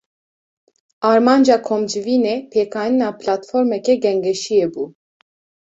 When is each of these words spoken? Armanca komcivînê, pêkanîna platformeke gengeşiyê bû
Armanca 1.09 1.55
komcivînê, 1.67 2.35
pêkanîna 2.51 3.09
platformeke 3.21 3.93
gengeşiyê 4.03 4.67
bû 4.73 4.83